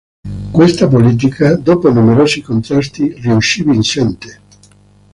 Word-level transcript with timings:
Questa 0.51 0.87
politica, 0.87 1.55
dopo 1.57 1.91
numerosi 1.91 2.41
contrasti, 2.41 3.13
riuscì 3.21 3.63
vincente. 3.63 4.41